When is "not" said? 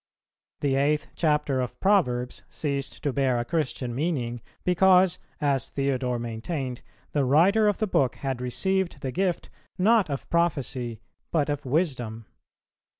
9.77-10.09